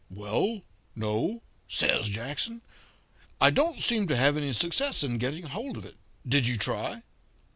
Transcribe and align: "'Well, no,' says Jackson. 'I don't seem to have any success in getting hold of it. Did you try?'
"'Well, 0.09 0.63
no,' 0.95 1.43
says 1.67 2.07
Jackson. 2.09 2.63
'I 3.39 3.51
don't 3.51 3.79
seem 3.79 4.07
to 4.07 4.17
have 4.17 4.35
any 4.35 4.51
success 4.51 5.03
in 5.03 5.19
getting 5.19 5.45
hold 5.45 5.77
of 5.77 5.85
it. 5.85 5.97
Did 6.27 6.47
you 6.47 6.57
try?' 6.57 7.03